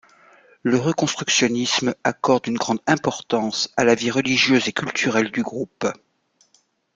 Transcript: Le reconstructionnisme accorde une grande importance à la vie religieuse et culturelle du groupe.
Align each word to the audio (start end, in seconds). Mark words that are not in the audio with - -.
Le 0.63 0.77
reconstructionnisme 0.77 1.93
accorde 2.03 2.47
une 2.47 2.57
grande 2.57 2.81
importance 2.87 3.71
à 3.77 3.83
la 3.83 3.93
vie 3.93 4.09
religieuse 4.09 4.67
et 4.67 4.73
culturelle 4.73 5.29
du 5.29 5.43
groupe. 5.43 5.85